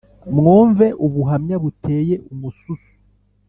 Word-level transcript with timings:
mwumve 0.35 0.87
ubuhamya 1.05 1.55
buteye 1.63 2.15
umususu! 2.31 2.91